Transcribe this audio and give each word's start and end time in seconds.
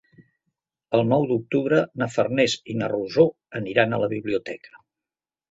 El 0.97 1.03
nou 1.09 1.25
d'octubre 1.31 1.81
na 2.03 2.07
Farners 2.15 2.57
i 2.73 2.77
na 2.81 2.89
Rosó 2.95 3.27
aniran 3.61 3.95
a 3.95 4.01
la 4.07 4.11
biblioteca. 4.17 4.77